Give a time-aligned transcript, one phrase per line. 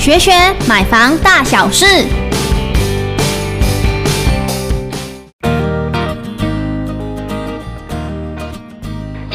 [0.00, 0.32] 学学
[0.66, 1.84] 买房大小事。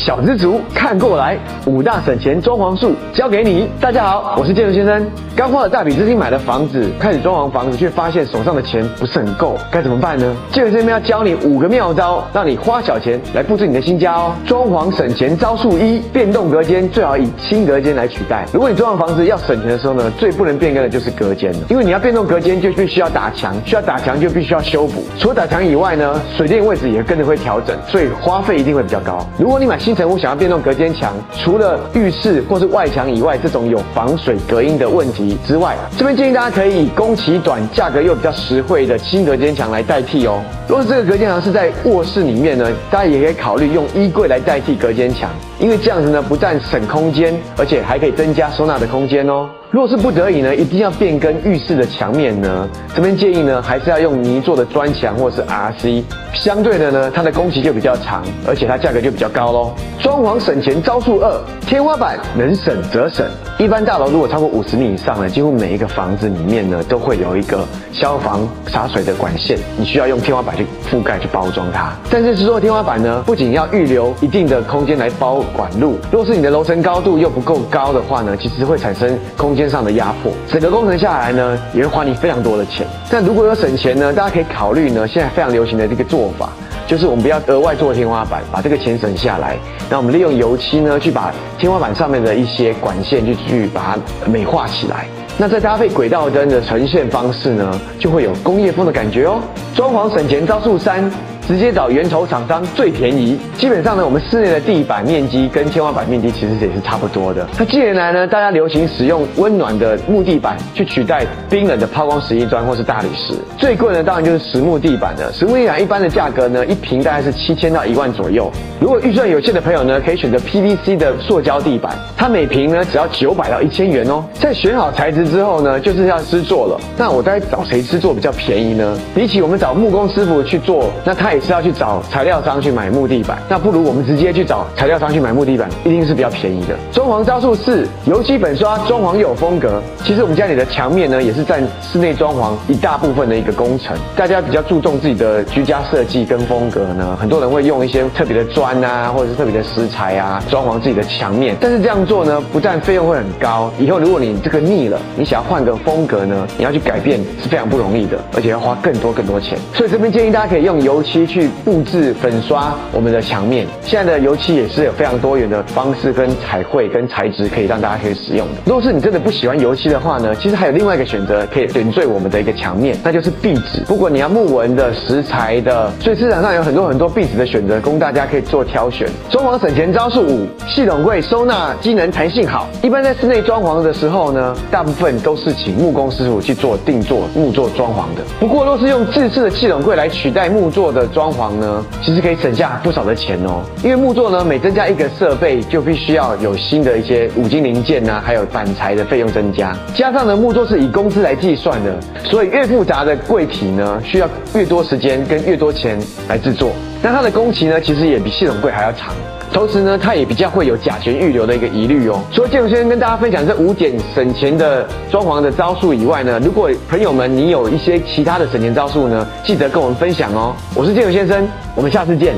[0.05, 3.67] 小知足看过来，五大省钱装潢术交给你。
[3.81, 5.03] 大家好，我是建筑先生。
[5.35, 6.37] 刚花了大笔资金买的。
[6.37, 8.61] 房子，开始装潢房子，却发现手上的。
[8.61, 10.35] 钱不是很够，该怎么办呢？
[10.51, 13.81] 建筑先生要教你五个妙招，让你花小钱来布置你的。
[13.81, 14.35] 新家哦。
[14.45, 18.45] 装潢省钱招数一：变动隔间最好以新隔间来取代。
[18.53, 19.77] 如果你装潢房子要省钱的。
[19.79, 20.89] 时候呢，最不能变更的。
[20.89, 25.03] 就是隔间了，因为你要变动隔间，就必须要打墙，需要打墙就必须要修补。
[25.17, 29.25] 除了打墙以外呢，水电位置也跟着会调整，所以花费一定会比较高。
[29.39, 40.41] 如果你买新层屋想要变动隔间墙，除了浴室或是外墙以外，这种有防水隔音的问题之外，这边建议大家可以以工期短、价格又比较实惠的新隔间墙来代替哦。
[40.67, 49.49] 如果这个隔间墙是在卧室里面呢，大家也可以考虑用衣柜来代替隔间墙，因为这样子呢，不但省空间，而且还可以增加收纳的空间哦。
[49.75, 52.65] 若是不得已呢，一定要变更浴室的墙面呢，
[52.95, 56.01] 这边建议呢，还是要用泥做的砖墙或是 RC，
[56.33, 59.73] 相对的呢，它的工期就比较长，而且它价格就比较高喽。
[60.01, 63.25] 装潢省钱招数二，天花板能省则省。
[63.59, 71.91] 一般大楼如果超过五十米以上呢，几乎每一个房子里面呢，都会有一个消防洒水的管线，你需要用天花板去覆盖去包装它。
[72.09, 82.85] 但是制作天花板呢，不仅要预留一定的空间来包管路，若是你的楼层高度又不够高的话呢，其实会产生空间上的压迫，整个工程下来呢，也会花你非常多的钱。
[83.09, 86.49] 但如果有省钱呢，大家可以考虑呢，现在非常流行的这个做法，
[86.87, 89.57] 就是我们不要额外做天花板，把这个钱省下来，
[89.89, 95.05] 那我们利用油漆呢，去把天花板上面的一些管线就去把它美化起来。
[95.37, 99.41] 那再搭配轨道灯的呈现方式呢，就会有工业风的感觉哦。
[99.75, 101.11] 装潢省钱招数三。
[101.47, 103.39] 直接找源头厂商最便宜。
[103.57, 107.47] 基本上呢，我们室内的地板面积跟天花板面积其实也是差不多的。
[107.57, 113.33] 那近年来呢，大家流行使用温暖的木地板去取代冰冷的抛光石英砖或是大理石。
[113.57, 115.31] 最贵的当然就是实木地板了。
[115.31, 118.51] 实木地板一般的价格呢，一平大概是七千到一万左右。
[118.79, 124.23] 如果预算有限的朋友呢，可以选择 PVC 的塑胶地板，它每平呢只要九百到一千元哦。
[124.33, 126.79] 在选好材质之后呢，就是要施作了。
[126.97, 128.97] 那我该找谁施作比较便宜呢？
[129.13, 136.75] 比起我们找木工师傅去做，那他也是要去找材料商去买木地板，那不如我们直接去找材料商去买木地板，一定是比较便宜的。
[136.93, 139.81] 装潢招数四，油漆粉刷装潢有风格。
[140.05, 143.97] 其实我们家里的墙面呢，也是占室内装潢一大部分的一个工程。
[144.15, 151.55] 大家比较注重自己的居家设计跟风格呢，很多人会用一些特别的砖啊，或者是特别的石材啊，装潢自己的墙面。
[151.59, 159.57] 但是这样做呢，不但费用会很高，以后如果你这个腻了，你想要换个风格呢，你要去改变是非常不容易的，而且要花更多更多钱。
[159.73, 161.49] 所以这边建议大家可以用油漆去。
[161.63, 168.53] 布置粉刷我们的墙面，现在的油漆也是有非常多元的方式跟彩绘跟材质可以让大家可以使用的。
[168.65, 173.81] 如果是你真的不喜欢油漆的话呢，其实还有另外一个选择可以点缀我们的一个墙面，那就是壁纸。
[173.87, 179.07] 不管你要木纹的、石材的，所以市场上有很多很多壁纸的选择，供大家可以做挑选。
[179.29, 182.67] 装潢省钱招数五：系统柜收纳机能弹性好。
[182.83, 188.23] 一般在室内装潢的时候呢，大部分都是请木工师傅去做定做木作装潢的。
[188.39, 193.63] 不过若是用自制的系统柜来取代木作的装潢，呢，其实可以省下不少的钱哦。
[193.81, 199.73] 因为木作呢，每增加一个设备，就必须要有新的一些五金零件呐，还有板材的费用增加。
[199.95, 206.71] 加上呢，木作是以工资来计算的，所以越复杂的柜体呢，需要越多时间跟越多钱来制作。
[207.01, 209.15] 那它的工期呢，其实也比系统柜还要长。
[209.55, 212.19] 同时呢，它也比较会有甲醛预留的一个疑虑哦。
[212.29, 220.53] 除了建筑先生跟大家分享这五点省钱的装潢的招数以外呢，如果朋友们你有一些其他的省钱招数呢，记得跟我们分享哦。
[220.75, 222.35] 我是建筑先生，我们下次见。